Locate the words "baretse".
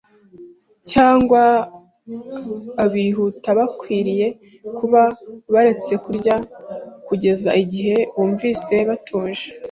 5.53-5.93